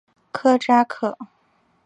[0.31, 1.15] 科扎克。